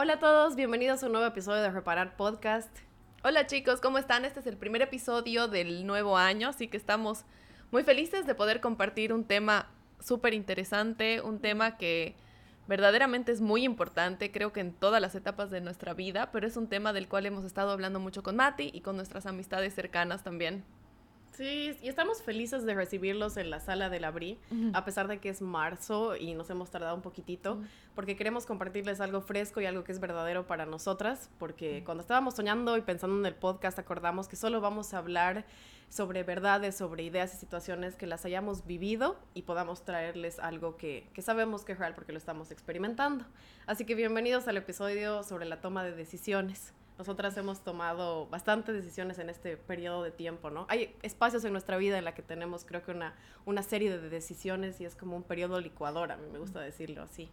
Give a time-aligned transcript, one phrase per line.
[0.00, 2.70] Hola a todos, bienvenidos a un nuevo episodio de Reparar Podcast.
[3.24, 4.24] Hola chicos, ¿cómo están?
[4.24, 7.24] Este es el primer episodio del nuevo año, así que estamos
[7.72, 9.66] muy felices de poder compartir un tema
[9.98, 12.14] súper interesante, un tema que
[12.68, 16.56] verdaderamente es muy importante, creo que en todas las etapas de nuestra vida, pero es
[16.56, 20.22] un tema del cual hemos estado hablando mucho con Mati y con nuestras amistades cercanas
[20.22, 20.62] también.
[21.38, 24.40] Sí, y estamos felices de recibirlos en la sala del Abrí,
[24.72, 27.62] a pesar de que es marzo y nos hemos tardado un poquitito,
[27.94, 32.34] porque queremos compartirles algo fresco y algo que es verdadero para nosotras, porque cuando estábamos
[32.34, 35.44] soñando y pensando en el podcast acordamos que solo vamos a hablar
[35.88, 41.08] sobre verdades, sobre ideas y situaciones que las hayamos vivido y podamos traerles algo que,
[41.14, 43.24] que sabemos que es real porque lo estamos experimentando.
[43.64, 49.18] Así que bienvenidos al episodio sobre la toma de decisiones nosotras hemos tomado bastantes decisiones
[49.18, 50.66] en este periodo de tiempo, ¿no?
[50.68, 53.14] Hay espacios en nuestra vida en la que tenemos, creo que una,
[53.46, 57.02] una serie de decisiones y es como un periodo licuador, a mí me gusta decirlo
[57.02, 57.30] así.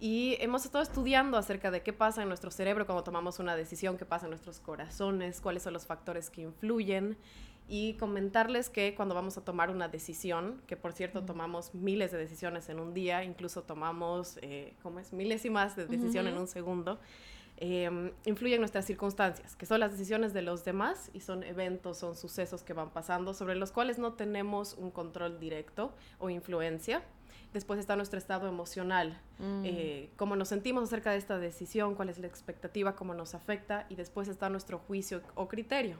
[0.00, 3.96] Y hemos estado estudiando acerca de qué pasa en nuestro cerebro cuando tomamos una decisión,
[3.96, 7.16] qué pasa en nuestros corazones, cuáles son los factores que influyen
[7.68, 12.18] y comentarles que cuando vamos a tomar una decisión, que por cierto tomamos miles de
[12.18, 15.12] decisiones en un día, incluso tomamos, eh, ¿cómo es?
[15.12, 16.98] Milésimas de decisión en un segundo,
[17.56, 22.16] eh, influyen nuestras circunstancias, que son las decisiones de los demás y son eventos, son
[22.16, 27.02] sucesos que van pasando sobre los cuales no tenemos un control directo o influencia.
[27.52, 29.62] Después está nuestro estado emocional, mm.
[29.64, 33.86] eh, cómo nos sentimos acerca de esta decisión, cuál es la expectativa, cómo nos afecta
[33.88, 35.98] y después está nuestro juicio o criterio.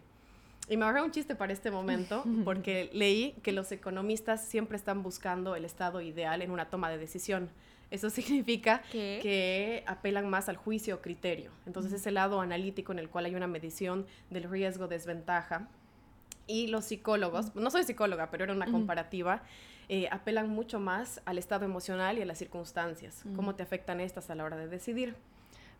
[0.69, 5.03] Y me ahorré un chiste para este momento porque leí que los economistas siempre están
[5.05, 7.51] buscando el estado ideal en una toma de decisión.
[7.95, 11.53] Eso significa que apelan más al juicio o criterio.
[11.65, 15.69] Entonces, ese lado analítico en el cual hay una medición del riesgo, desventaja.
[16.47, 19.43] Y los psicólogos, no soy psicóloga, pero era una comparativa,
[19.89, 24.29] eh, apelan mucho más al estado emocional y a las circunstancias, cómo te afectan estas
[24.29, 25.17] a la hora de decidir.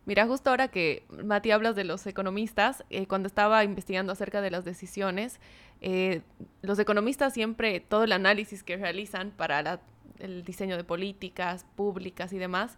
[0.05, 4.51] Mira, justo ahora que Mati hablas de los economistas, eh, cuando estaba investigando acerca de
[4.51, 5.39] las decisiones,
[5.81, 6.21] eh,
[6.61, 9.79] los economistas siempre, todo el análisis que realizan para la
[10.19, 12.77] el diseño de políticas públicas y demás,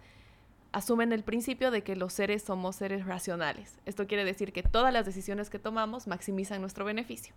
[0.71, 3.79] asumen el principio de que los seres somos seres racionales.
[3.85, 7.33] Esto quiere decir que todas las decisiones que tomamos maximizan nuestro beneficio.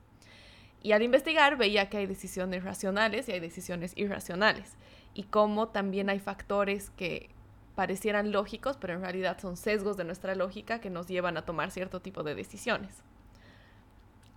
[0.83, 4.77] Y al investigar veía que hay decisiones racionales y hay decisiones irracionales.
[5.15, 7.29] Y cómo también hay factores que
[7.75, 11.71] parecieran lógicos, pero en realidad son sesgos de nuestra lógica que nos llevan a tomar
[11.71, 13.03] cierto tipo de decisiones.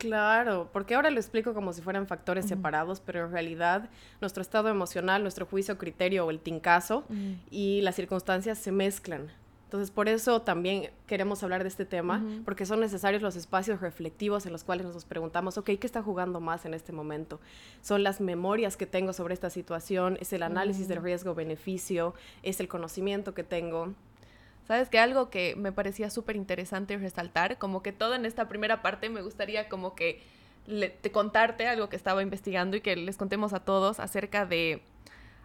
[0.08, 3.90] Claro, porque ahora lo explico como si fueran factores separados, pero en realidad
[4.22, 7.04] nuestro estado emocional, nuestro juicio, criterio o el tincazo
[7.50, 9.30] y las circunstancias se mezclan.
[9.66, 14.46] Entonces, por eso también queremos hablar de este tema, porque son necesarios los espacios reflectivos
[14.46, 17.40] en los cuales nos preguntamos, ok, ¿qué está jugando más en este momento?
[17.82, 22.68] Son las memorias que tengo sobre esta situación, es el análisis del riesgo-beneficio, es el
[22.68, 23.96] conocimiento que tengo.
[24.68, 28.82] ¿Sabes que Algo que me parecía súper interesante resaltar, como que todo en esta primera
[28.82, 30.22] parte me gustaría como que
[30.66, 34.82] te contarte algo que estaba investigando y que les contemos a todos acerca de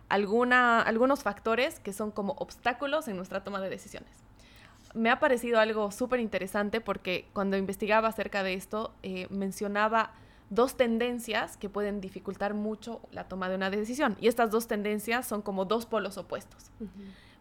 [0.08, 4.10] alguna, algunos factores que son como obstáculos en nuestra toma de decisiones.
[4.94, 10.12] Me ha parecido algo súper interesante porque cuando investigaba acerca de esto eh, mencionaba
[10.50, 14.16] dos tendencias que pueden dificultar mucho la toma de una decisión.
[14.20, 16.70] Y estas dos tendencias son como dos polos opuestos.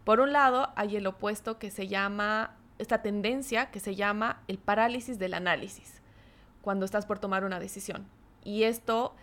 [0.07, 4.57] Por un lado, hay el opuesto que se llama, esta tendencia que se llama el
[4.57, 6.01] parálisis del análisis,
[6.61, 8.07] cuando estás por tomar una decisión.
[8.45, 9.13] Y esto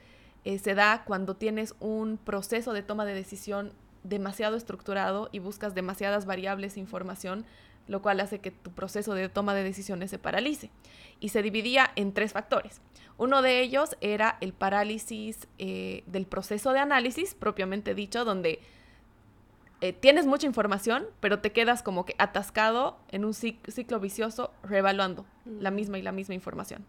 [0.44, 3.72] eh, se da cuando tienes un proceso de toma de decisión
[4.02, 7.46] demasiado estructurado y buscas demasiadas variables e información,
[7.88, 10.70] lo cual hace que tu proceso de toma de decisiones se paralice.
[11.18, 12.82] Y se dividía en tres factores.
[13.16, 18.60] Uno de ellos era el parálisis eh, del proceso de análisis, propiamente dicho, donde
[19.84, 25.26] eh, tienes mucha información, pero te quedas como que atascado en un ciclo vicioso revaluando
[25.60, 26.86] la misma y la misma información.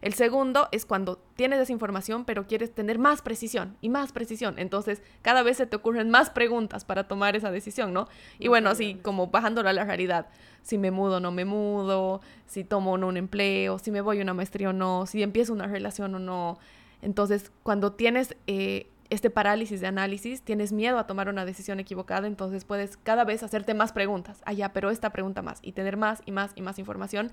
[0.00, 4.58] El segundo es cuando tienes esa información, pero quieres tener más precisión y más precisión.
[4.58, 8.08] Entonces, cada vez se te ocurren más preguntas para tomar esa decisión, ¿no?
[8.38, 10.28] Y bueno, así como bajándolo a la realidad.
[10.62, 14.00] Si me mudo o no me mudo, si tomo o no un empleo, si me
[14.00, 16.58] voy a una maestría o no, si empiezo una relación o no.
[17.02, 22.26] Entonces, cuando tienes eh, este parálisis de análisis, tienes miedo a tomar una decisión equivocada,
[22.26, 24.42] entonces puedes cada vez hacerte más preguntas.
[24.44, 27.32] Ah, ya, pero esta pregunta más y tener más y más y más información.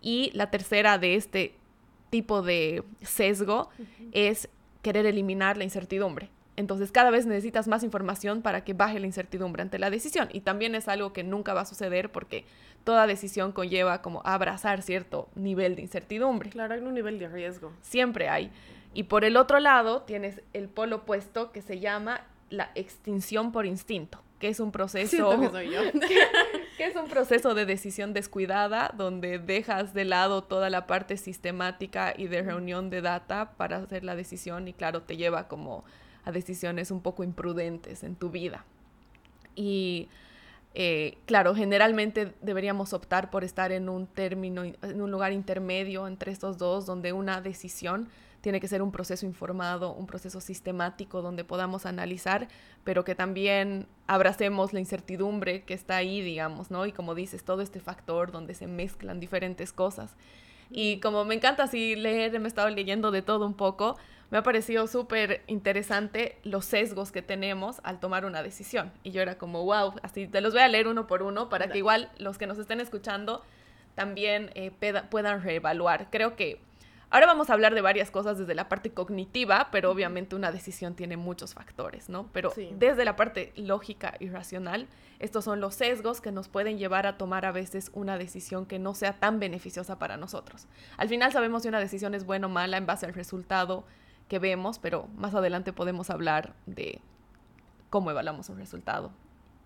[0.00, 1.54] Y la tercera de este
[2.10, 3.68] tipo de sesgo
[4.12, 4.48] es
[4.82, 6.30] querer eliminar la incertidumbre.
[6.56, 10.28] Entonces cada vez necesitas más información para que baje la incertidumbre ante la decisión.
[10.32, 12.44] Y también es algo que nunca va a suceder porque
[12.82, 16.50] toda decisión conlleva como abrazar cierto nivel de incertidumbre.
[16.50, 17.72] Claro, hay un nivel de riesgo.
[17.80, 18.50] Siempre hay.
[18.94, 23.66] Y por el otro lado tienes el polo opuesto que se llama la extinción por
[23.66, 24.22] instinto.
[24.38, 25.80] que es un proceso que, soy yo.
[26.78, 32.14] que, es un proceso de decisión descuidada donde dejas de lado toda la parte sistemática
[32.16, 35.84] y de reunión de data para hacer la decisión y claro te lleva como
[36.24, 38.64] a decisiones un poco imprudentes en tu vida
[39.56, 40.08] y
[40.74, 46.30] eh, claro generalmente deberíamos optar por estar en un término en un lugar intermedio entre
[46.30, 48.08] estos dos donde una decisión
[48.40, 52.48] tiene que ser un proceso informado, un proceso sistemático donde podamos analizar,
[52.84, 56.86] pero que también abracemos la incertidumbre que está ahí, digamos, ¿no?
[56.86, 60.16] Y como dices, todo este factor donde se mezclan diferentes cosas.
[60.70, 63.96] Y como me encanta así leer, me he estado leyendo de todo un poco,
[64.30, 68.92] me ha parecido súper interesante los sesgos que tenemos al tomar una decisión.
[69.02, 71.68] Y yo era como, wow, así te los voy a leer uno por uno para
[71.68, 73.42] que igual los que nos estén escuchando
[73.94, 74.70] también eh,
[75.10, 76.08] puedan reevaluar.
[76.10, 76.60] Creo que
[77.10, 80.94] Ahora vamos a hablar de varias cosas desde la parte cognitiva, pero obviamente una decisión
[80.94, 82.28] tiene muchos factores, ¿no?
[82.32, 84.88] Pero desde la parte lógica y racional,
[85.18, 88.78] estos son los sesgos que nos pueden llevar a tomar a veces una decisión que
[88.78, 90.66] no sea tan beneficiosa para nosotros.
[90.98, 93.84] Al final sabemos si una decisión es buena o mala en base al resultado
[94.28, 97.00] que vemos, pero más adelante podemos hablar de
[97.88, 99.12] cómo evaluamos un resultado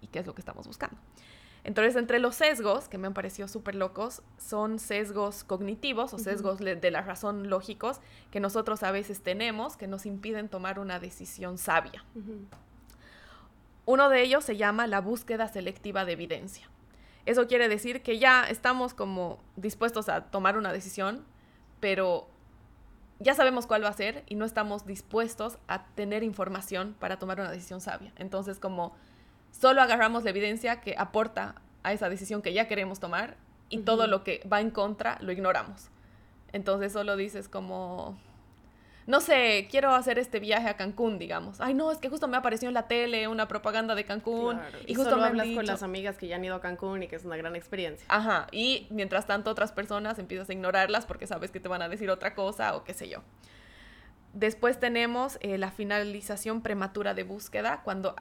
[0.01, 0.97] y qué es lo que estamos buscando.
[1.65, 6.59] Entonces, entre los sesgos, que me han parecido súper locos, son sesgos cognitivos o sesgos
[6.59, 8.01] de la razón lógicos
[8.33, 12.05] que nosotros a veces tenemos que nos impiden tomar una decisión sabia.
[13.85, 16.69] Uno de ellos se llama la búsqueda selectiva de evidencia.
[17.27, 21.25] Eso quiere decir que ya estamos como dispuestos a tomar una decisión,
[21.79, 22.29] pero
[23.21, 27.39] ya sabemos cuál va a ser y no estamos dispuestos a tener información para tomar
[27.39, 28.13] una decisión sabia.
[28.17, 28.97] Entonces, como
[29.53, 31.55] solo agarramos la evidencia que aporta
[31.85, 33.37] a esa decisión que ya queremos tomar
[33.69, 35.89] y todo lo que va en contra lo ignoramos.
[36.53, 38.19] Entonces solo dices como,
[39.07, 41.61] no sé, quiero hacer este viaje a Cancún, digamos.
[41.61, 44.61] Ay, no, es que justo me apareció en la tele una propaganda de Cancún.
[44.87, 47.17] Y, justo me hablas con las amigas que ya han ido a Cancún y que
[47.17, 48.07] es una gran experiencia.
[48.09, 51.89] Ajá, y mientras tanto otras personas empiezas a ignorarlas porque sabes que te van a
[51.89, 53.23] decir otra cosa o qué sé yo.
[54.35, 58.15] Después tenemos eh, la finalización prematura de búsqueda, cuando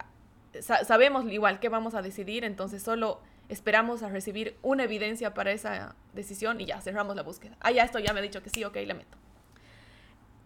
[0.59, 5.95] sabemos igual que vamos a decidir, entonces solo esperamos a recibir una evidencia para esa
[6.13, 7.57] decisión y ya cerramos la búsqueda.
[7.59, 9.17] Ah, ya esto ya me ha dicho que sí, ok, le meto.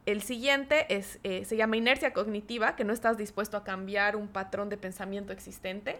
[0.06, 4.28] El siguiente es, eh, se llama inercia cognitiva, que no estás dispuesto a cambiar un
[4.28, 6.00] patrón de pensamiento existente,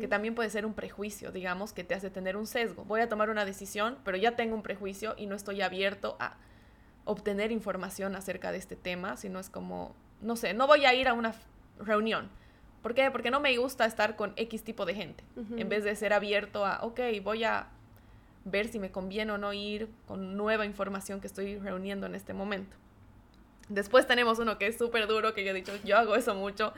[0.00, 2.84] que también puede ser un prejuicio, digamos, que te hace tener un sesgo.
[2.84, 6.36] Voy a tomar una decisión, pero ya tengo un prejuicio y no estoy abierto a
[7.04, 11.08] obtener información acerca de este tema, sino es como, no sé, no voy a ir
[11.08, 11.34] a una
[11.78, 12.30] reunión
[12.82, 13.10] ¿Por qué?
[13.10, 15.24] Porque no me gusta estar con X tipo de gente.
[15.56, 17.68] En vez de ser abierto a, ok, voy a
[18.44, 22.32] ver si me conviene o no ir con nueva información que estoy reuniendo en este
[22.32, 22.76] momento.
[23.68, 26.72] Después tenemos uno que es súper duro, que yo he dicho, yo hago eso mucho,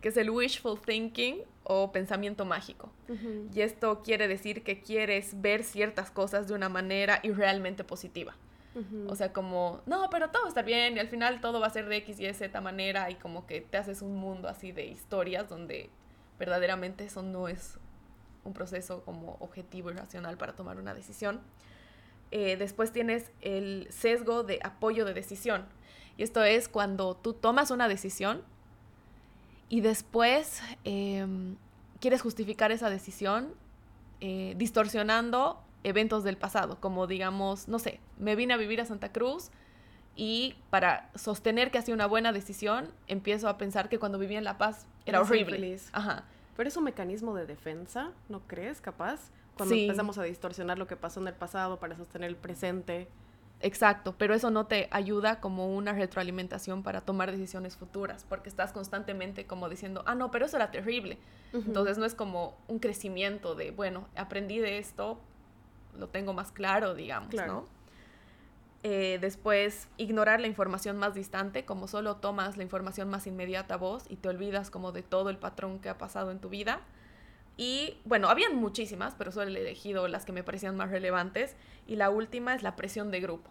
[0.00, 2.90] que es el wishful thinking o pensamiento mágico.
[3.54, 8.34] Y esto quiere decir que quieres ver ciertas cosas de una manera irrealmente positiva.
[9.08, 11.66] O sea, como, no, pero todo va a estar bien y al final todo va
[11.66, 14.70] a ser de X, Y, Z manera y como que te haces un mundo así
[14.70, 15.90] de historias donde
[16.38, 17.78] verdaderamente eso no es
[18.44, 21.40] un proceso como objetivo y racional para tomar una decisión.
[22.30, 25.66] Eh, después tienes el sesgo de apoyo de decisión.
[26.16, 28.42] Y esto es cuando tú tomas una decisión
[29.68, 31.56] y después em,
[32.00, 33.54] quieres justificar esa decisión
[34.20, 39.12] eh, distorsionando eventos del pasado, como digamos, no sé, me vine a vivir a Santa
[39.12, 39.50] Cruz
[40.16, 44.44] y para sostener que hacía una buena decisión, empiezo a pensar que cuando vivía en
[44.44, 45.78] La Paz era horrible.
[45.92, 46.24] Ajá.
[46.56, 48.80] Pero es un mecanismo de defensa, ¿no crees?
[48.80, 49.30] Capaz.
[49.56, 53.08] Cuando empezamos a distorsionar lo que pasó en el pasado para sostener el presente.
[53.60, 58.72] Exacto, pero eso no te ayuda como una retroalimentación para tomar decisiones futuras, porque estás
[58.72, 61.18] constantemente como diciendo, ah, no, pero eso era terrible.
[61.52, 65.20] Entonces no es como un crecimiento de, bueno, aprendí de esto,
[66.00, 67.64] lo tengo más claro, digamos, ¿no?
[68.82, 73.76] Eh, después, ignorar la información más distante, como solo tomas la información más inmediata a
[73.76, 76.80] vos y te olvidas como de todo el patrón que ha pasado en tu vida.
[77.58, 81.56] Y bueno, habían muchísimas, pero solo he elegido las que me parecían más relevantes.
[81.86, 83.50] Y la última es la presión de grupo,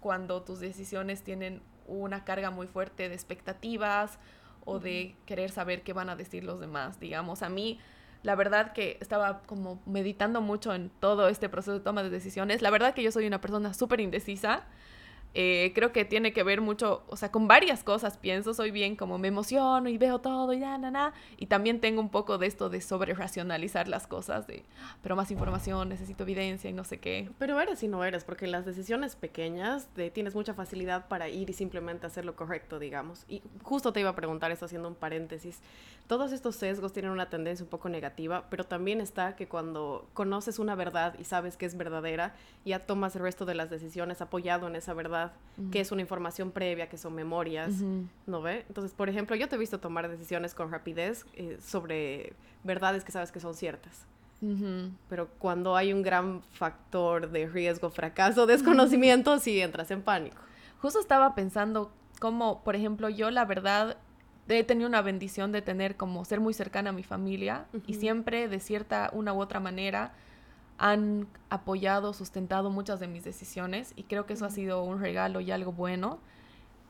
[0.00, 4.18] cuando tus decisiones tienen una carga muy fuerte de expectativas
[4.66, 7.00] o de querer saber qué van a decir los demás.
[7.00, 7.80] Digamos, a mí
[8.22, 12.62] la verdad que estaba como meditando mucho en todo este proceso de toma de decisiones.
[12.62, 14.64] La verdad que yo soy una persona súper indecisa.
[15.34, 18.96] Eh, creo que tiene que ver mucho, o sea, con varias cosas pienso, soy bien
[18.96, 22.38] como me emociono y veo todo y na, na, na, y también tengo un poco
[22.38, 24.64] de esto de sobre racionalizar las cosas, de,
[25.02, 27.30] pero más información, necesito evidencia y no sé qué.
[27.38, 31.52] Pero eres y no eres, porque las decisiones pequeñas tienes mucha facilidad para ir y
[31.52, 33.24] simplemente hacer lo correcto, digamos.
[33.28, 35.60] Y justo te iba a preguntar esto haciendo un paréntesis.
[36.06, 40.58] Todos estos sesgos tienen una tendencia un poco negativa, pero también está que cuando conoces
[40.58, 44.68] una verdad y sabes que es verdadera, ya tomas el resto de las decisiones apoyado
[44.68, 45.17] en esa verdad
[45.72, 47.72] que es una información previa, que son memorias,
[48.26, 48.64] ¿no ve?
[48.68, 52.32] Entonces, por ejemplo, yo te he visto tomar decisiones con rapidez eh, sobre
[52.62, 54.06] verdades que sabes que son ciertas.
[55.08, 60.36] Pero cuando hay un gran factor de riesgo, fracaso, desconocimiento, sí entras en pánico.
[60.80, 63.96] Justo estaba pensando cómo, por ejemplo, yo la verdad
[64.48, 68.48] he tenido una bendición de tener como ser muy cercana a mi familia y siempre
[68.48, 70.12] de cierta una u otra manera
[70.78, 75.40] han apoyado, sustentado muchas de mis decisiones y creo que eso ha sido un regalo
[75.40, 76.18] y algo bueno,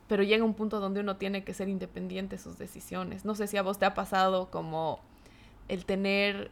[0.07, 3.25] pero llega un punto donde uno tiene que ser independiente de sus decisiones.
[3.25, 4.99] No sé si a vos te ha pasado como
[5.67, 6.51] el tener,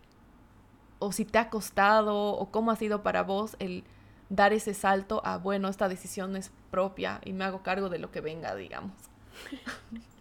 [0.99, 3.83] o si te ha costado, o cómo ha sido para vos el
[4.29, 8.11] dar ese salto a, bueno, esta decisión es propia y me hago cargo de lo
[8.11, 8.95] que venga, digamos.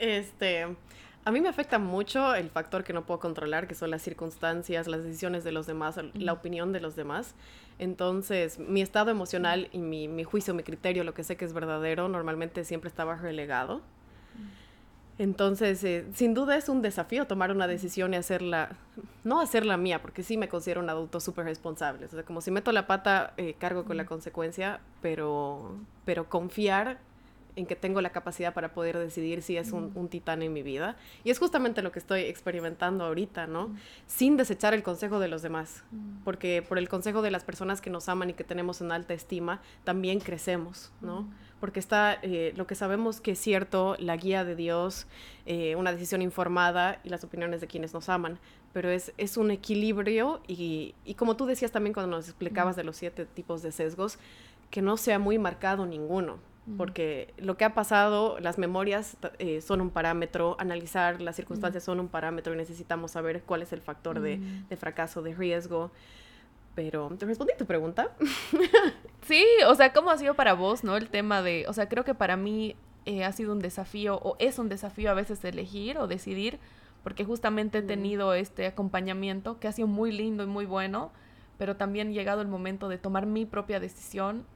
[0.00, 0.66] Este,
[1.24, 4.86] a mí me afecta mucho el factor que no puedo controlar, que son las circunstancias,
[4.86, 7.34] las decisiones de los demás, la opinión de los demás.
[7.78, 12.08] Entonces, mi estado emocional y mi, juicio, mi criterio, lo que sé que es verdadero,
[12.08, 13.80] normalmente siempre estaba relegado.
[15.16, 18.76] Entonces, eh, sin duda es un desafío tomar una decisión y hacerla,
[19.22, 22.04] no hacerla mía, porque sí me considero un adulto súper responsable.
[22.04, 26.98] O sea, como si meto la pata, eh, cargo con la consecuencia, pero, pero confiar
[27.56, 30.62] en que tengo la capacidad para poder decidir si es un, un, titán en mi
[30.62, 30.96] vida.
[31.22, 33.74] Y es justamente lo que estoy experimentando ahorita, ¿no?
[34.06, 35.84] Sin desechar el consejo de los demás,
[36.24, 39.14] porque por el consejo de las personas que nos aman y que tenemos en alta
[39.14, 41.30] estima, también crecemos, ¿no?
[41.60, 45.06] Porque está eh, lo que sabemos que es cierto, la guía de Dios,
[45.46, 48.38] eh, una decisión informada y las opiniones de quienes nos aman,
[48.72, 52.84] pero es, es un equilibrio y, y como tú decías también cuando nos explicabas de
[52.84, 54.18] los siete tipos de sesgos,
[54.70, 56.38] que no sea muy marcado ninguno
[56.78, 62.00] porque lo que ha pasado, las memorias eh, son un parámetro, analizar las circunstancias son
[62.00, 64.40] un parámetro y necesitamos saber cuál es el factor de,
[64.78, 65.90] fracaso, de riesgo.
[66.74, 68.12] Pero, ¿te respondí tu pregunta?
[69.22, 70.96] sí, o sea, ¿cómo ha sido para vos, no?
[70.96, 74.36] El tema de, o sea, creo que para mí eh, ha sido un desafío, o
[74.38, 76.58] es un desafío a veces elegir o decidir,
[77.02, 81.12] porque justamente he tenido este acompañamiento que ha sido muy lindo y muy bueno,
[81.58, 84.46] pero también llegado el momento de tomar mi propia decisión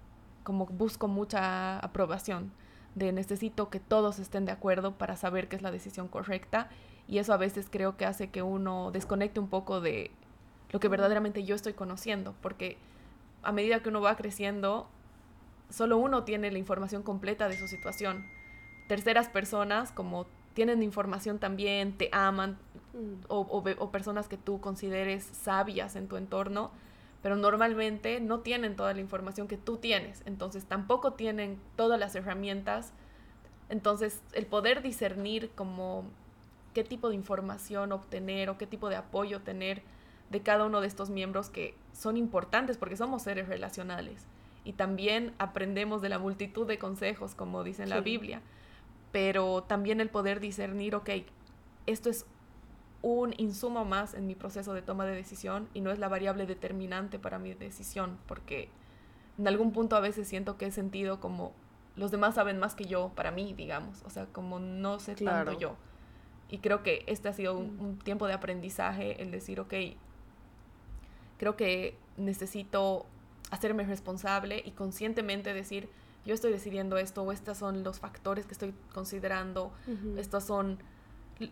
[0.48, 2.52] como busco mucha aprobación,
[2.94, 6.70] de necesito que todos estén de acuerdo para saber que es la decisión correcta
[7.06, 10.10] y eso a veces creo que hace que uno desconecte un poco de
[10.70, 12.78] lo que verdaderamente yo estoy conociendo, porque
[13.42, 14.88] a medida que uno va creciendo,
[15.68, 18.24] solo uno tiene la información completa de su situación.
[18.88, 20.24] Terceras personas, como
[20.54, 22.56] tienen información también, te aman,
[22.94, 23.26] mm.
[23.28, 26.70] o, o personas que tú consideres sabias en tu entorno,
[27.22, 32.14] pero normalmente no tienen toda la información que tú tienes, entonces tampoco tienen todas las
[32.14, 32.92] herramientas.
[33.68, 36.04] Entonces, el poder discernir como
[36.74, 39.82] qué tipo de información obtener o qué tipo de apoyo tener
[40.30, 44.26] de cada uno de estos miembros que son importantes porque somos seres relacionales
[44.64, 48.42] y también aprendemos de la multitud de consejos, como dice en la Biblia,
[49.12, 51.10] pero también el poder discernir, ok,
[51.86, 52.26] esto es
[53.02, 56.46] un insumo más en mi proceso de toma de decisión y no es la variable
[56.46, 58.68] determinante para mi decisión, porque
[59.38, 61.52] en algún punto a veces siento que he sentido como
[61.96, 65.52] los demás saben más que yo para mí, digamos, o sea, como no sé tanto
[65.58, 65.76] yo.
[66.48, 69.74] Y creo que este ha sido un, un, tiempo de aprendizaje, el decir, ok,
[71.38, 73.06] creo que necesito
[73.50, 75.88] hacerme responsable y conscientemente decir,
[76.24, 79.72] yo estoy decidiendo esto, o estos son los factores que estoy considerando,
[80.16, 80.78] estos son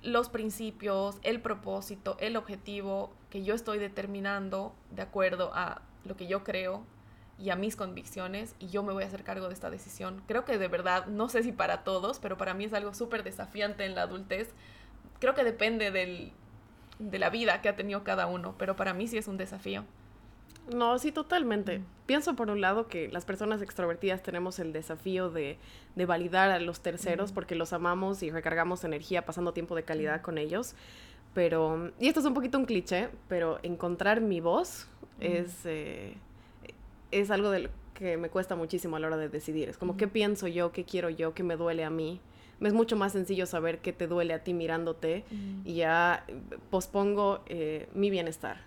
[0.03, 6.27] los principios, el propósito, el objetivo que yo estoy determinando de acuerdo a lo que
[6.27, 6.85] yo creo
[7.39, 10.23] y a mis convicciones y yo me voy a hacer cargo de esta decisión.
[10.27, 13.23] Creo que de verdad, no sé si para todos, pero para mí es algo súper
[13.23, 14.55] desafiante en la adultez.
[15.21, 16.33] Creo que depende del,
[16.99, 19.85] de la vida que ha tenido cada uno, pero para mí sí es un desafío.
[20.75, 21.81] No, sí, totalmente.
[22.07, 25.59] Pienso por un lado que las personas extrovertidas tenemos el desafío de,
[25.95, 30.23] de validar a los terceros porque los amamos y recargamos energía pasando tiempo de calidad
[30.23, 30.75] con ellos.
[31.35, 34.89] Pero, y esto es un poquito un cliché, pero encontrar mi voz
[35.21, 36.15] es, eh,
[37.11, 39.69] es algo de que me cuesta muchísimo a la hora de decidir.
[39.69, 40.73] Es como, ¿qué pienso yo?
[40.73, 41.35] ¿Qué quiero yo?
[41.35, 42.21] ¿Qué me duele a mí?
[42.59, 45.25] Me es mucho más sencillo saber qué te duele a ti mirándote
[45.65, 46.25] y ya
[46.71, 48.63] pospongo eh, mi bienestar.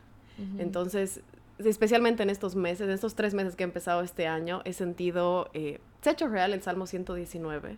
[0.58, 1.22] Entonces,
[1.66, 5.50] especialmente en estos meses, en estos tres meses que he empezado este año, he sentido,
[5.54, 7.78] eh, se ha hecho real el Salmo 119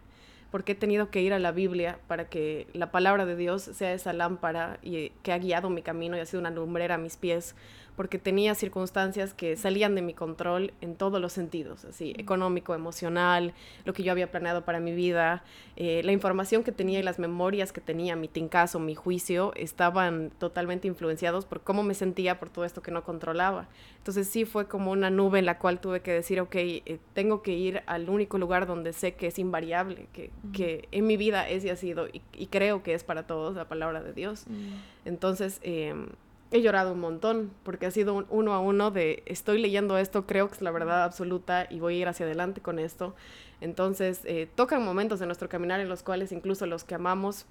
[0.52, 3.94] porque he tenido que ir a la Biblia para que la palabra de Dios sea
[3.94, 7.16] esa lámpara y que ha guiado mi camino y ha sido una lumbrera a mis
[7.16, 7.56] pies
[8.02, 13.54] porque tenía circunstancias que salían de mi control en todos los sentidos, así, económico, emocional,
[13.86, 15.44] lo que yo había planeado para mi vida,
[15.76, 20.32] eh, la información que tenía y las memorias que tenía, mi tincazo, mi juicio, estaban
[20.40, 23.68] totalmente influenciados por cómo me sentía por todo esto que no controlaba.
[24.00, 27.44] Entonces sí fue como una nube en la cual tuve que decir, ok, eh, tengo
[27.44, 31.48] que ir al único lugar donde sé que es invariable, que, que en mi vida
[31.48, 34.46] es y ha sido, y, creo que es para todos la palabra de Dios.
[35.06, 35.94] Entonces, eh,
[36.52, 40.28] he llorado un montón porque ha sido un uno a uno de estoy leyendo esto,
[40.28, 43.16] creo que es la verdad absoluta y voy a ir hacia adelante con esto.
[43.62, 47.46] Entonces, eh, tocan momentos de nuestro caminar en los cuales incluso los que amamos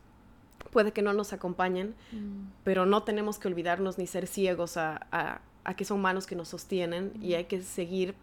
[0.71, 2.51] puede que no nos acompañen, mm.
[2.65, 6.37] pero no tenemos que olvidarnos ni ser ciegos a, a, a que son manos que
[6.37, 8.15] nos sostienen y hay que seguir,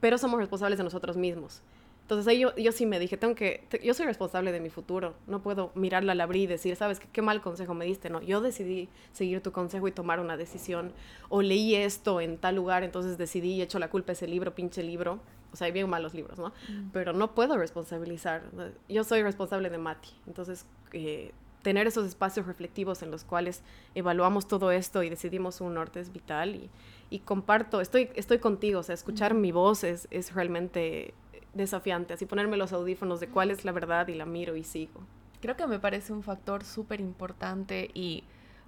[0.00, 1.62] pero somos responsables de nosotros mismos.
[2.10, 5.14] Entonces ahí yo, yo sí me dije, tengo que, yo soy responsable de mi futuro,
[5.28, 8.20] no puedo mirarla la abrir y decir, sabes, ¿Qué, qué mal consejo me diste, no,
[8.20, 10.92] yo decidí seguir tu consejo y tomar una decisión,
[11.28, 14.56] o leí esto en tal lugar, entonces decidí y echo la culpa a ese libro,
[14.56, 15.20] pinche libro,
[15.52, 16.48] o sea, hay bien malos libros, ¿no?
[16.48, 16.90] Mm.
[16.92, 18.42] Pero no puedo responsabilizar,
[18.88, 20.66] yo soy responsable de Mati, entonces...
[20.92, 21.30] Eh,
[21.62, 23.62] tener esos espacios reflectivos en los cuales
[23.94, 26.70] evaluamos todo esto y decidimos un norte es vital y,
[27.10, 31.12] y comparto, estoy, estoy contigo, o sea, escuchar mi voz es, es realmente
[31.54, 35.00] desafiante, así ponerme los audífonos de cuál es la verdad y la miro y sigo.
[35.40, 38.24] Creo que me parece un factor súper importante y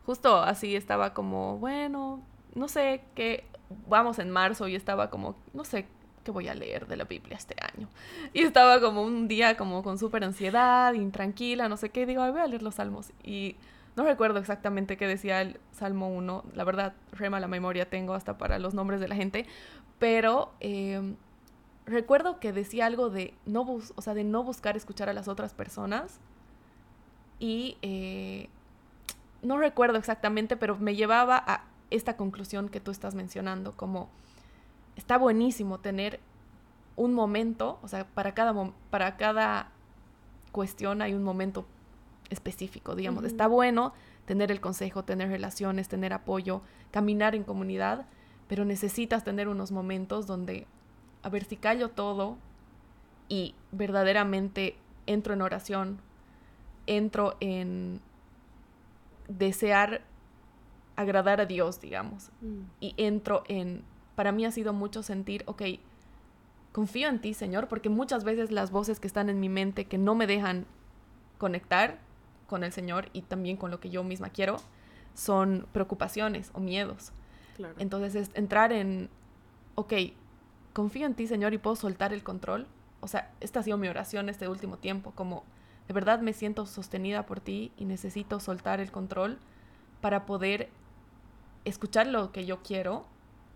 [0.07, 2.23] justo así estaba como, bueno,
[2.55, 3.45] no sé qué,
[3.89, 5.87] vamos en marzo y estaba como, no sé
[6.25, 7.89] qué voy a leer de la Biblia este año.
[8.33, 12.41] Y estaba como un día como con súper ansiedad, intranquila, no sé qué, digo, voy
[12.41, 13.13] a leer los salmos.
[13.23, 13.57] Y
[13.97, 18.39] no recuerdo exactamente qué decía el Salmo 1, la verdad, rema la memoria tengo hasta
[18.39, 19.47] para los nombres de la gente,
[19.99, 20.53] pero...
[20.61, 21.15] Eh,
[21.87, 25.29] recuerdo que decía algo de no, bus o sea, de no buscar escuchar a las
[25.29, 26.21] otras personas.
[27.39, 28.49] Y eh,
[29.43, 34.09] no recuerdo exactamente, pero me llevaba a esta conclusión que tú estás mencionando, como
[34.97, 36.21] está buenísimo tener
[36.97, 38.55] un momento, o sea, para cada,
[38.91, 39.71] para cada
[40.53, 41.67] cuestión hay un momento
[42.31, 43.25] específico, digamos.
[43.25, 43.93] Está bueno
[44.27, 48.07] tener el consejo, tener relaciones, tener apoyo, caminar en comunidad,
[48.49, 50.67] pero necesitas tener unos momentos donde
[51.23, 52.37] a ver si callo todo
[53.29, 55.99] y verdaderamente entro en oración,
[56.87, 58.01] entro en
[59.29, 60.03] desear
[60.97, 62.61] agradar a Dios, digamos, mm.
[62.81, 63.83] y entro en,
[64.15, 65.63] para mí ha sido mucho sentir, ok,
[66.73, 69.99] confío en ti, Señor, porque muchas veces las voces que están en mi mente que
[69.99, 70.67] no me dejan
[71.39, 71.99] conectar
[72.47, 74.57] con el Señor y también con lo que yo misma quiero,
[75.15, 77.13] son preocupaciones o miedos.
[77.79, 79.09] Entonces es entrar en,
[79.75, 79.93] ok,
[80.73, 82.67] confío en ti, Señor, y puedo soltar el control.
[83.01, 85.45] O sea, esta ha sido mi oración este último tiempo, como
[85.89, 89.39] de verdad me siento sostenida por ti y necesito soltar el control
[90.01, 90.71] para poder
[91.65, 93.05] escuchar lo que yo quiero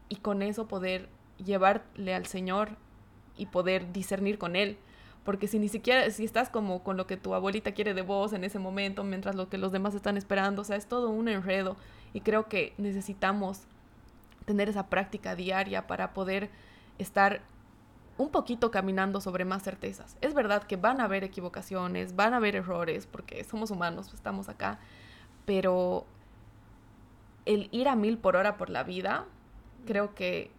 [0.09, 1.09] y con eso poder
[1.45, 2.71] llevarle al Señor
[3.37, 4.79] y poder discernir con Él.
[5.25, 8.33] Porque si ni siquiera, si estás como con lo que tu abuelita quiere de vos
[8.33, 11.29] en ese momento, mientras lo que los demás están esperando, o sea, es todo un
[11.29, 11.77] enredo.
[12.13, 13.63] Y creo que necesitamos
[14.45, 16.49] tener esa práctica diaria para poder
[16.99, 17.43] estar
[18.19, 20.17] un poquito caminando sobre más certezas.
[20.21, 24.49] Es verdad que van a haber equivocaciones, van a haber errores, porque somos humanos, estamos
[24.49, 24.79] acá,
[25.45, 26.07] pero
[27.45, 29.27] el ir a mil por hora por la vida,
[29.85, 30.51] creo que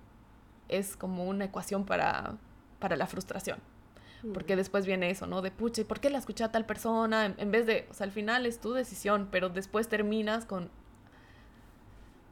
[0.69, 2.35] es como una ecuación para,
[2.79, 3.59] para la frustración.
[4.33, 5.43] Porque después viene eso, ¿no?
[5.43, 7.27] De puche, ¿por qué la escuché a tal persona?
[7.27, 10.71] En, en, vez de, o sea, al final es tu decisión, pero después terminas con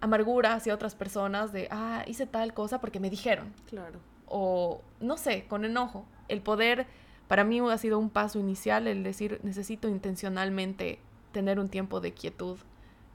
[0.02, 3.54] amargura hacia otras personas de, ah, hice tal cosa porque me dijeron.
[3.70, 4.00] Claro.
[4.28, 6.06] O, no sé, con enojo.
[6.28, 6.88] El poder,
[7.28, 11.00] para mí ha sido un paso inicial el decir, necesito intencionalmente
[11.32, 12.58] tener un tiempo de quietud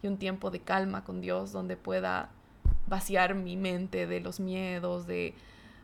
[0.03, 2.31] y un tiempo de calma con Dios donde pueda
[2.87, 5.35] vaciar mi mente de los miedos, de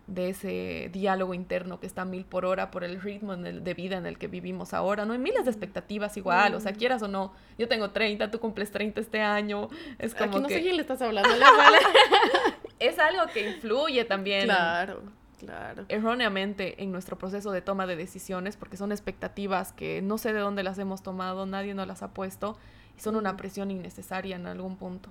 [0.07, 3.97] de ese diálogo interno que está a mil por hora por el ritmo de vida
[3.97, 5.13] en el que vivimos ahora, ¿no?
[5.13, 6.77] Hay miles de expectativas igual, o sea, mm.
[6.77, 10.49] quieras o no, yo tengo 30, tú cumples 30 este año, es como Aquí no
[10.49, 11.29] sé quién le estás hablando,
[12.79, 14.45] es algo que influye también.
[14.45, 15.03] Claro,
[15.41, 15.87] claro.
[15.89, 20.39] Erróneamente en nuestro proceso de toma de decisiones, porque son expectativas que no sé de
[20.39, 22.57] dónde las hemos tomado, nadie nos las ha puesto,
[22.97, 25.09] y son una presión innecesaria en algún punto.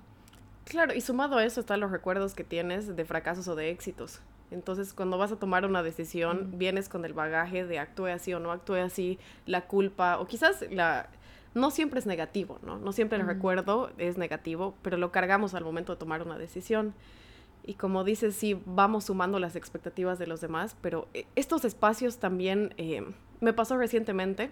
[0.64, 4.22] Claro, y sumado a eso están los recuerdos que tienes de fracasos o de éxitos.
[4.52, 8.40] Entonces, cuando vas a tomar una decisión, vienes con el bagaje de actúe así o
[8.40, 11.10] no actúe así, la culpa, o quizás la...
[11.54, 12.78] No siempre es negativo, ¿no?
[12.78, 16.94] No siempre el recuerdo es negativo, pero lo cargamos al momento de tomar una decisión.
[17.64, 22.18] Y como dices, sí, vamos sumando las expectativas de los demás, pero eh, estos espacios
[22.18, 23.04] también eh,
[23.40, 24.52] me pasó recientemente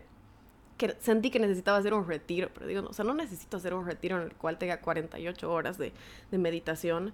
[0.77, 3.85] que sentí que necesitaba hacer un retiro, pero digo, o sea, no necesito hacer un
[3.85, 5.93] retiro en el cual tenga 48 horas de,
[6.31, 7.13] de meditación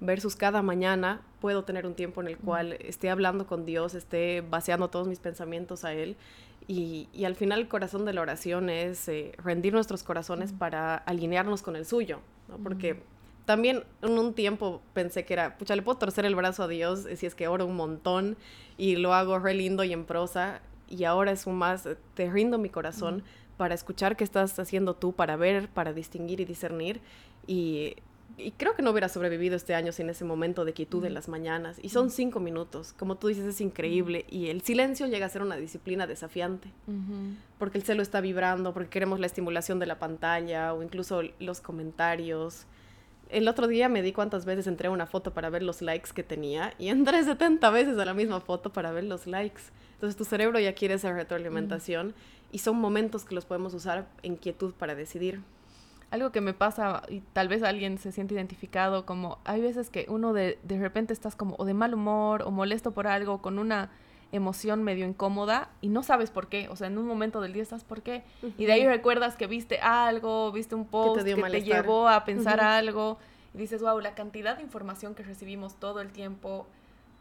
[0.00, 4.42] versus cada mañana puedo tener un tiempo en el cual esté hablando con Dios, esté
[4.42, 6.16] vaciando todos mis pensamientos a Él.
[6.66, 10.96] Y, y al final el corazón de la oración es eh, rendir nuestros corazones para
[10.96, 12.58] alinearnos con el suyo, ¿no?
[12.58, 13.00] Porque
[13.48, 17.06] también en un tiempo pensé que era, pucha, le puedo torcer el brazo a Dios
[17.16, 18.36] si es que oro un montón
[18.76, 20.60] y lo hago re lindo y en prosa.
[20.86, 23.22] Y ahora es un más, te rindo mi corazón
[23.56, 27.00] para escuchar qué estás haciendo tú, para ver, para distinguir y discernir.
[27.46, 27.96] Y
[28.38, 31.28] y creo que no hubiera sobrevivido este año sin ese momento de quietud en las
[31.28, 31.78] mañanas.
[31.82, 34.24] Y son cinco minutos, como tú dices, es increíble.
[34.30, 36.70] Y el silencio llega a ser una disciplina desafiante,
[37.58, 41.60] porque el celo está vibrando, porque queremos la estimulación de la pantalla o incluso los
[41.60, 42.66] comentarios.
[43.28, 46.10] El otro día me di cuántas veces entré a una foto para ver los likes
[46.14, 49.62] que tenía y entré 70 veces a la misma foto para ver los likes.
[49.94, 52.14] Entonces tu cerebro ya quiere esa retroalimentación
[52.52, 55.42] y son momentos que los podemos usar en quietud para decidir
[56.10, 60.06] algo que me pasa y tal vez alguien se siente identificado como hay veces que
[60.08, 63.58] uno de, de repente estás como o de mal humor o molesto por algo con
[63.58, 63.90] una
[64.32, 67.62] emoción medio incómoda y no sabes por qué, o sea, en un momento del día
[67.62, 68.24] estás por qué
[68.58, 72.60] y de ahí recuerdas que viste algo, viste un post que te, llevó a pensar
[72.60, 73.18] algo
[73.54, 76.66] y dices, wow, la cantidad de información que recibimos todo el tiempo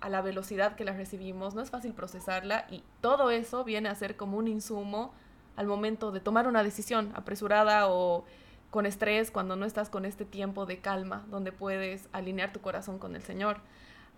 [0.02, 3.96] a la velocidad que la recibimos, no es fácil procesarla y todo eso viene a
[3.96, 5.14] ser como un insumo
[5.56, 8.26] al momento de tomar una decisión apresurada o
[8.70, 13.00] con estrés, cuando no estás con este tiempo de calma, donde puedes alinear tu corazón
[13.00, 13.58] con el Señor.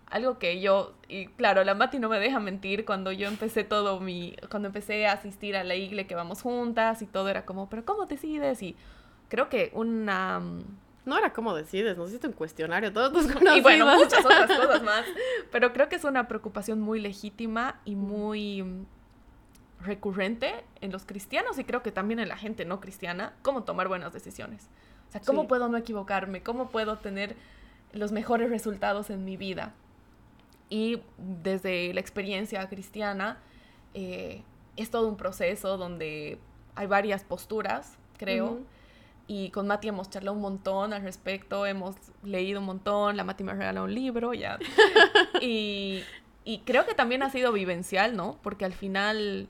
[0.06, 4.00] Algo que yo, y claro, la Mati no me deja mentir, cuando yo empecé todo
[4.00, 7.68] mi, cuando empecé a asistir a la iglesia que vamos juntas y todo era como,
[7.68, 8.62] pero ¿cómo decides?
[8.62, 8.76] Y
[9.28, 10.40] creo que una...
[10.40, 10.64] Mm,
[11.06, 13.56] no era como decides, nos hiciste un cuestionario, todos tus conocidos.
[13.56, 15.04] Y bueno, muchas otras cosas más.
[15.50, 18.86] Pero creo que es una preocupación muy legítima y muy
[19.82, 23.88] recurrente en los cristianos y creo que también en la gente no cristiana, cómo tomar
[23.88, 24.68] buenas decisiones.
[25.08, 27.34] O sea, cómo puedo no equivocarme, cómo puedo tener
[27.92, 29.74] los mejores resultados en mi vida.
[30.68, 33.38] Y desde la experiencia cristiana,
[33.94, 34.42] eh,
[34.76, 36.38] es todo un proceso donde
[36.76, 38.60] hay varias posturas, creo.
[39.26, 43.44] Y con Mati hemos charlado un montón al respecto, hemos leído un montón, la Mati
[43.44, 44.58] me regalado un libro, ya.
[45.40, 46.02] y,
[46.44, 48.38] y creo que también ha sido vivencial, ¿no?
[48.42, 49.48] Porque al final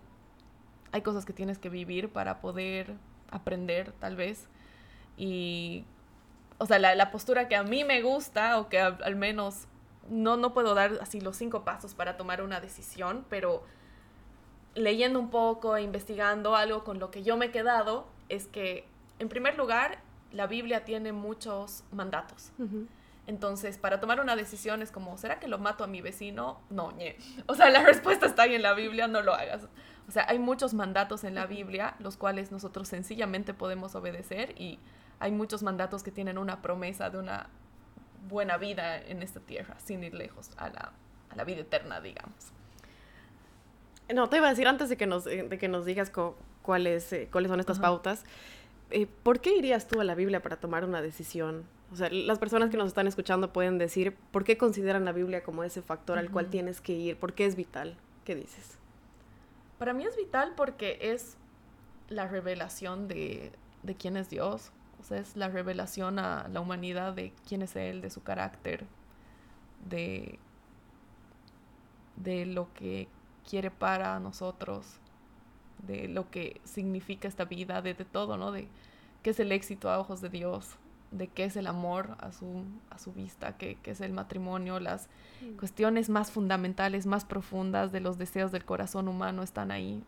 [0.92, 2.94] hay cosas que tienes que vivir para poder
[3.30, 4.48] aprender, tal vez.
[5.16, 5.84] Y,
[6.58, 9.66] o sea, la, postura que a mí me gusta, o que al, menos
[10.08, 13.62] no, no puedo dar así los cinco pasos para tomar una decisión, pero
[14.74, 18.86] leyendo un poco e investigando algo con lo que yo me he quedado, es que,
[19.18, 19.98] en primer lugar,
[20.32, 22.52] la Biblia tiene muchos mandatos.
[23.26, 26.60] Entonces, para tomar una decisión es como, ¿será que lo mato a mi vecino?
[26.70, 27.16] No, ñe.
[27.46, 29.68] O sea, la respuesta está ahí en la Biblia, no lo hagas.
[30.08, 34.78] O sea, hay muchos mandatos en la Biblia, los cuales nosotros sencillamente podemos obedecer y
[35.20, 37.48] hay muchos mandatos que tienen una promesa de una
[38.28, 40.92] buena vida en esta tierra, sin ir lejos a la,
[41.30, 42.52] a la vida eterna, digamos.
[44.12, 46.10] No, te iba a decir antes de que nos, de que nos digas
[46.62, 48.24] cuáles, eh, cuáles son estas pautas,
[48.90, 51.64] eh, ¿por qué irías tú a la Biblia para tomar una decisión?
[51.92, 55.42] O sea, las personas que nos están escuchando pueden decir, ¿por qué consideran la Biblia
[55.42, 57.16] como ese factor al cual tienes que ir?
[57.16, 57.96] ¿Por qué es vital?
[58.24, 58.79] ¿Qué dices?
[59.80, 61.38] Para mí es vital porque es
[62.10, 63.50] la revelación de,
[63.82, 64.72] de quién es Dios.
[65.00, 68.84] O sea, es la revelación a la humanidad de quién es Él, de su carácter,
[69.88, 70.38] de,
[72.16, 73.08] de lo que
[73.48, 74.98] quiere para nosotros,
[75.78, 78.52] de lo que significa esta vida, de, de todo, ¿no?
[78.52, 78.68] De
[79.22, 80.76] qué es el éxito a ojos de Dios,
[81.10, 84.78] de qué es el amor a su, a su vista, qué, qué es el matrimonio,
[84.78, 85.08] las
[85.42, 85.56] mm.
[85.56, 90.02] cuestiones más fundamentales, más profundas de los deseos del corazón humano están ahí,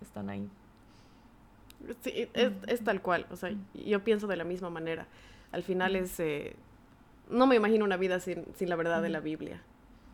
[0.00, 0.48] están ahí.
[2.02, 2.54] Sí, es, mm.
[2.68, 3.78] es tal cual, o sea, mm.
[3.84, 5.06] yo pienso de la misma manera.
[5.50, 6.56] Al final es, eh,
[7.28, 9.60] no me imagino una vida sin, sin la verdad de la Biblia.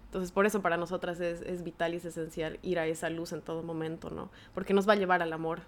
[0.07, 3.33] Entonces, por eso para nosotras es, es vital y es esencial ir a esa luz
[3.33, 4.31] en todo momento, ¿no?
[4.55, 5.61] Porque nos va a llevar al amor,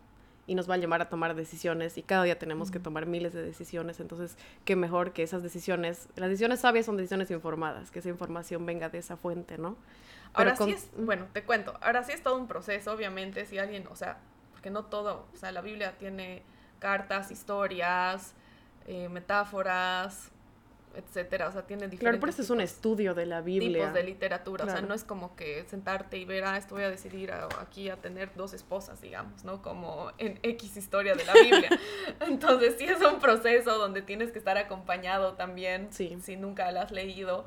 [0.47, 3.33] y nos va a llevar a tomar decisiones y cada día tenemos que tomar miles
[3.33, 8.01] de decisiones, entonces qué mejor que esas decisiones, las decisiones sabias son decisiones informadas, que
[8.01, 9.77] esa información venga de esa fuente, ¿no?
[10.35, 13.87] ahora sí es, bueno, te cuento, ahora sí es todo un proceso, obviamente, si alguien,
[13.89, 14.19] o sea,
[14.53, 16.43] porque no todo, o sea, la Biblia tiene
[16.79, 18.35] cartas, historias,
[18.87, 20.31] eh, metáforas,
[20.97, 21.49] etcétera.
[21.49, 22.01] O sea, tiene diferentes.
[22.01, 23.81] Claro, por eso es un estudio de la Biblia.
[23.81, 24.65] Tipos de literatura.
[24.65, 27.89] O sea, no es como que sentarte y ver, ah, esto voy a decidir aquí
[27.89, 29.63] a tener dos esposas, digamos, ¿no?
[29.63, 31.71] Como en X historia de la Biblia.
[32.21, 36.93] Entonces, sí es un proceso donde tienes que estar acompañado también, si nunca la has
[36.93, 37.45] leído.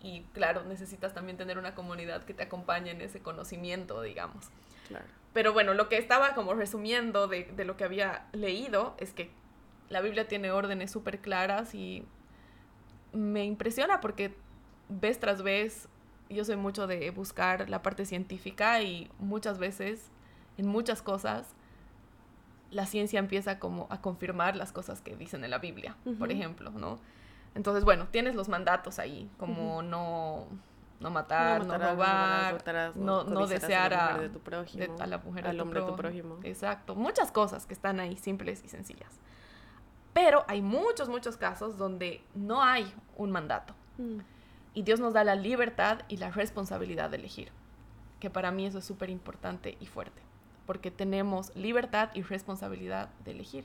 [0.00, 4.46] y claro, necesitas también tener una comunidad que te acompañe en ese conocimiento, digamos.
[4.86, 5.06] Claro.
[5.32, 9.30] Pero bueno, lo que estaba como resumiendo de, de lo que había leído es que
[9.88, 12.04] la Biblia tiene órdenes súper claras y
[13.12, 14.34] me impresiona porque
[14.88, 15.88] vez tras vez
[16.30, 20.10] yo soy mucho de buscar la parte científica y muchas veces
[20.56, 21.54] en muchas cosas
[22.70, 26.70] la ciencia empieza como a confirmar las cosas que dicen en la Biblia, por ejemplo,
[26.70, 26.98] ¿no?
[27.54, 30.46] Entonces, bueno, tienes los mandatos ahí, como no,
[31.00, 32.62] no matar, no, robar,
[32.94, 35.86] no, no, desear a, la mujer de tu prójimo, a la mujer al hombre de
[35.86, 36.38] tu prójimo.
[36.42, 39.18] Exacto, muchas cosas que están ahí simples y sencillas.
[40.18, 43.72] Pero hay muchos, muchos casos donde no hay un mandato.
[43.98, 44.18] Mm.
[44.74, 47.52] Y Dios nos da la libertad y la responsabilidad de elegir.
[48.18, 50.20] Que para mí eso es súper importante y fuerte.
[50.66, 53.64] Porque tenemos libertad y responsabilidad de elegir.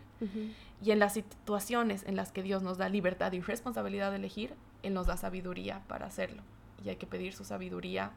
[0.80, 4.54] Y en las situaciones en las que Dios nos da libertad y responsabilidad de elegir,
[4.84, 6.44] Él nos da sabiduría para hacerlo.
[6.86, 8.12] Y hay que pedir su sabiduría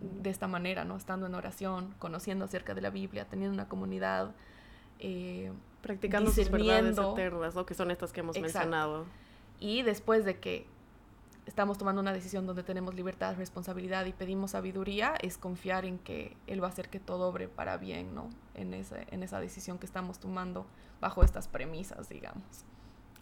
[0.00, 0.96] de esta manera, ¿no?
[0.96, 4.34] Estando en oración, conociendo acerca de la Biblia, teniendo una comunidad,
[4.98, 7.66] eh, practicando sus verdades eternas, ¿no?
[7.66, 9.06] Que son estas que hemos mencionado.
[9.58, 10.66] Y después de que
[11.46, 16.36] estamos tomando una decisión donde tenemos libertad, responsabilidad y pedimos sabiduría, es confiar en que
[16.46, 18.30] Él va a hacer que todo obre para bien, ¿no?
[18.54, 20.66] En, ese, en esa decisión que estamos tomando
[21.00, 22.64] bajo estas premisas, digamos.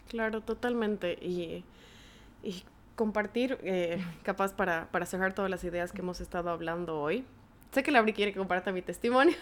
[0.08, 1.12] Claro, totalmente.
[1.20, 1.64] Y,
[2.42, 2.64] y
[2.96, 7.24] compartir, eh, capaz para, para cerrar todas las ideas que hemos estado hablando hoy,
[7.72, 9.36] Sé que Lauri quiere que comparta mi testimonio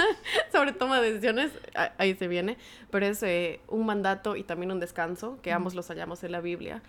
[0.52, 1.50] sobre toma de decisiones,
[1.98, 2.56] ahí se viene,
[2.90, 6.40] pero es eh, un mandato y también un descanso, que ambos los hallamos en la
[6.40, 6.80] Biblia.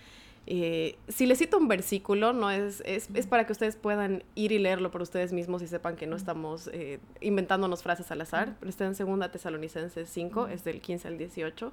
[0.46, 4.52] Eh, si les cito un versículo, no es, es, es, para que ustedes puedan ir
[4.52, 8.56] y leerlo por ustedes mismos y sepan que no estamos eh, inventándonos frases al azar,
[8.60, 11.72] pero está en 2 Tesalonicenses 5, es del 15 al 18.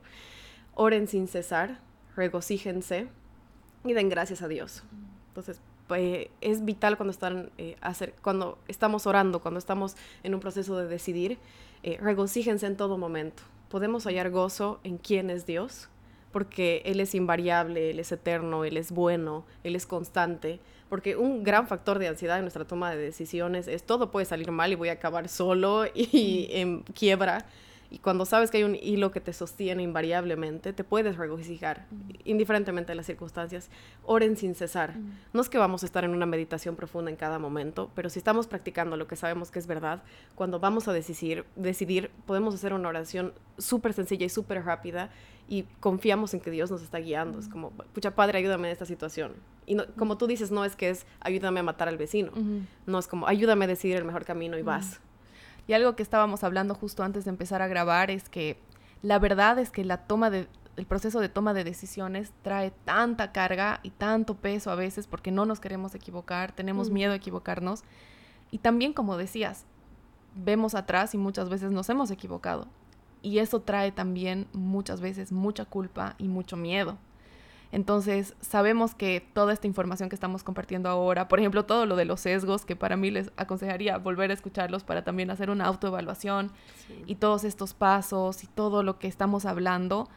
[0.74, 1.80] Oren sin cesar,
[2.16, 3.08] regocíjense
[3.84, 4.84] y den gracias a Dios.
[5.28, 5.60] Entonces,
[5.96, 10.76] eh, es vital cuando, están, eh, hacer, cuando estamos orando, cuando estamos en un proceso
[10.76, 11.38] de decidir,
[11.82, 13.42] eh, regocíjense en todo momento.
[13.68, 15.88] Podemos hallar gozo en quién es Dios,
[16.32, 20.60] porque Él es invariable, Él es eterno, Él es bueno, Él es constante.
[20.88, 24.50] Porque un gran factor de ansiedad en nuestra toma de decisiones es todo puede salir
[24.50, 27.46] mal y voy a acabar solo y en quiebra.
[27.90, 31.86] Y cuando sabes que hay un hilo que te sostiene invariablemente, te puedes regocijar,
[32.24, 33.68] indiferentemente de las circunstancias.
[34.04, 34.94] Oren sin cesar.
[35.32, 38.20] No es que vamos a estar en una meditación profunda en cada momento, pero si
[38.20, 40.02] estamos practicando lo que sabemos que es verdad,
[40.36, 45.10] cuando vamos a decidir, decidir podemos hacer una oración súper sencilla y súper rápida
[45.48, 47.40] y confiamos en que Dios nos está guiando.
[47.40, 49.32] Es como, pucha Padre, ayúdame en esta situación.
[49.66, 52.30] Y como tú dices, no es que es ayúdame a matar al vecino.
[52.86, 55.00] No es como ayúdame a decidir el mejor camino y vas.
[55.66, 58.58] Y algo que estábamos hablando justo antes de empezar a grabar es que
[59.02, 63.32] la verdad es que la toma de el proceso de toma de decisiones trae tanta
[63.32, 67.82] carga y tanto peso a veces porque no nos queremos equivocar, tenemos miedo a equivocarnos.
[68.50, 69.66] Y también, como decías,
[70.34, 72.66] vemos atrás y muchas veces nos hemos equivocado.
[73.20, 76.96] Y eso trae también muchas veces mucha culpa y mucho miedo.
[77.72, 82.04] Entonces, sabemos que toda esta información que estamos compartiendo ahora, por ejemplo, todo lo de
[82.04, 86.50] los sesgos, que para mí les aconsejaría volver a escucharlos para también hacer una autoevaluación
[87.06, 90.08] y todos estos pasos y todo lo que estamos hablando,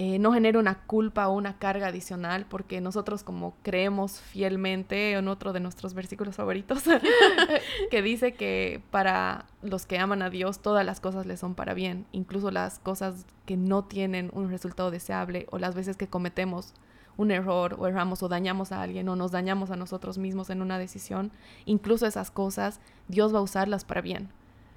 [0.00, 5.26] eh, no genere una culpa o una carga adicional, porque nosotros como creemos fielmente en
[5.26, 6.84] otro de nuestros versículos favoritos,
[7.90, 11.74] que dice que para los que aman a Dios todas las cosas les son para
[11.74, 16.74] bien, incluso las cosas que no tienen un resultado deseable o las veces que cometemos
[17.16, 20.62] un error o erramos o dañamos a alguien o nos dañamos a nosotros mismos en
[20.62, 21.32] una decisión,
[21.64, 24.28] incluso esas cosas Dios va a usarlas para bien.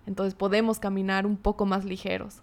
[0.08, 2.42] Entonces podemos caminar un poco más ligeros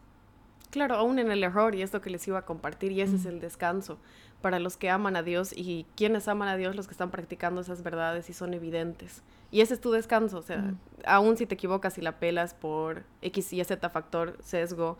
[0.70, 3.24] Claro, aún en el error y esto que les iba a compartir, y ese es
[3.24, 3.98] el descanso
[4.42, 7.60] para los que aman a Dios y quienes aman a Dios, los que están practicando
[7.60, 9.22] esas verdades y son evidentes.
[9.50, 10.74] Y ese es tu descanso, o sea,
[11.06, 14.98] aún si te equivocas y la pelas por X y Z factor, sesgo,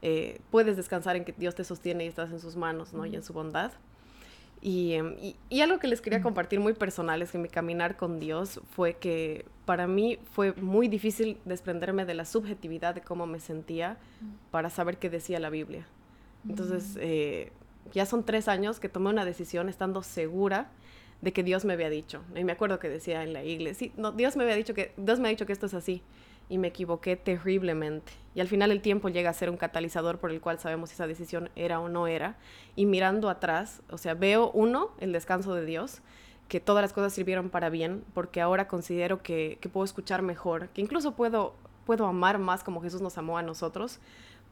[0.00, 3.06] eh, puedes descansar en que Dios te sostiene y estás en sus manos, ¿no?
[3.06, 3.72] Y en su bondad.
[4.64, 8.20] Em, y, y, algo que les quería compartir muy personal es que mi caminar con
[8.20, 13.40] Dios fue que para mí fue muy difícil desprenderme de la subjetividad de cómo me
[13.40, 13.96] sentía
[14.52, 15.84] para saber qué decía la Biblia.
[16.48, 17.50] Entonces, eh,
[17.92, 20.70] ya son tres años que tomé una decisión estando segura
[21.22, 22.22] de que Dios me había dicho.
[22.36, 24.92] Y me acuerdo que decía en la iglesia, sí, no, Dios me había dicho que,
[24.96, 26.02] Dios me ha dicho que esto es así
[26.52, 28.12] y me equivoqué terriblemente.
[28.34, 30.94] Y al final el tiempo llega a ser un catalizador por el cual sabemos si
[30.94, 32.36] esa decisión era o no era.
[32.76, 36.02] Y mirando atrás, o sea, veo uno, el descanso de Dios,
[36.48, 40.68] que todas las cosas sirvieron para bien, porque ahora considero que, que puedo escuchar mejor,
[40.68, 41.54] que incluso puedo,
[41.86, 43.98] puedo amar más como Jesús nos amó a nosotros,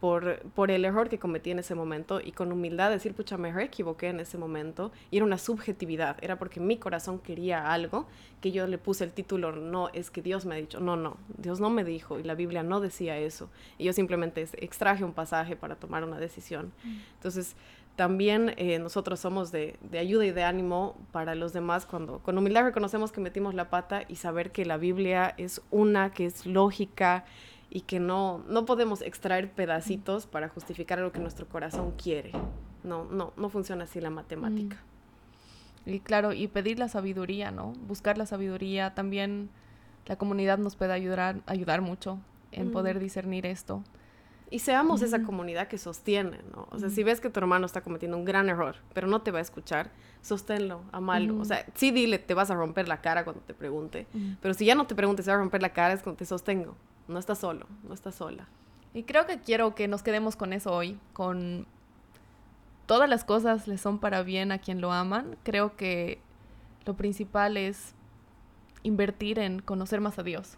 [0.01, 3.51] por, por el error que cometí en ese momento y con humildad decir, pucha, me
[3.63, 4.93] equivoqué en ese momento.
[5.11, 8.07] Y era una subjetividad, era porque mi corazón quería algo
[8.41, 11.19] que yo le puse el título, no, es que Dios me ha dicho, no, no,
[11.37, 13.51] Dios no me dijo y la Biblia no decía eso.
[13.77, 16.73] Y yo simplemente extraje un pasaje para tomar una decisión.
[16.83, 16.99] Mm.
[17.17, 17.55] Entonces,
[17.97, 22.39] también eh, nosotros somos de, de, ayuda y de ánimo para los demás cuando con
[22.39, 26.47] humildad reconocemos que metimos la pata y saber que la Biblia es una, que es
[26.47, 27.27] lógica,
[27.71, 32.33] y que no, no podemos extraer pedacitos para justificar lo que nuestro corazón quiere.
[32.83, 34.77] No, no, no funciona así la matemática.
[35.87, 35.91] Mm.
[35.91, 37.73] Y claro, y pedir la sabiduría, ¿no?
[37.87, 38.95] Buscar la sabiduría.
[38.95, 39.51] También
[40.07, 42.19] la comunidad nos puede ayudar, ayudar mucho
[42.51, 42.73] en mm.
[42.73, 43.85] poder discernir esto.
[44.53, 46.67] Y seamos esa comunidad que sostiene, ¿no?
[46.73, 49.31] O sea, si ves que tu hermano está cometiendo un gran error, pero no te
[49.31, 51.39] va a escuchar, sosténlo, amalo.
[51.39, 54.09] O sea, sí dile, te vas a romper la cara cuando te pregunte,
[54.43, 56.27] pero si ya no te pregunte, se va a romper la cara, es cuando te
[56.27, 56.75] sostengo
[57.11, 58.49] no estás solo, no estás sola.
[58.95, 61.67] Y creo que quiero que nos quedemos con eso hoy, con
[62.87, 65.37] todas las cosas le son para bien a quien lo aman.
[65.45, 66.21] Creo que
[66.87, 67.95] lo principal es
[68.83, 70.57] invertir en conocer más a Dios,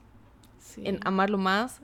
[0.76, 1.80] en amarlo más,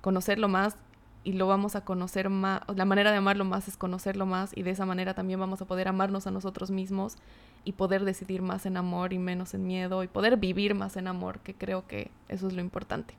[0.00, 0.76] conocerlo más
[1.22, 2.62] y lo vamos a conocer más.
[2.74, 5.66] La manera de amarlo más es conocerlo más y de esa manera también vamos a
[5.66, 7.16] poder amarnos a nosotros mismos
[7.64, 11.08] y poder decidir más en amor y menos en miedo y poder vivir más en
[11.08, 13.14] amor, que creo que eso es lo importante.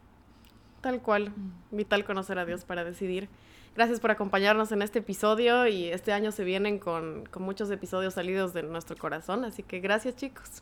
[0.86, 1.34] Tal cual,
[1.72, 3.28] vital conocer a Dios para decidir.
[3.76, 8.14] Gracias por acompañarnos en este episodio y este año se vienen con, con muchos episodios
[8.14, 10.62] salidos de nuestro corazón, así que gracias chicos.